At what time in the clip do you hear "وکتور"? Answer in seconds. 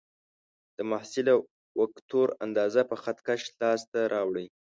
1.81-2.27